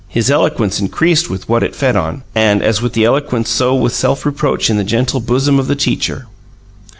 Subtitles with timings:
[0.07, 3.93] His eloquence increased with what it fed on; and as with the eloquence so with
[3.93, 6.25] self reproach in the gentle bosom of the teacher.